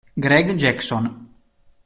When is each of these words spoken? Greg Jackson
Greg 0.17 0.57
Jackson 0.57 1.05